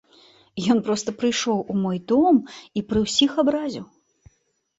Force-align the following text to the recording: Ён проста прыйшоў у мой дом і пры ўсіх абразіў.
Ён 0.73 0.79
проста 0.87 1.13
прыйшоў 1.19 1.57
у 1.73 1.75
мой 1.83 1.99
дом 2.13 2.41
і 2.79 2.85
пры 2.87 2.99
ўсіх 3.05 3.31
абразіў. 3.45 3.85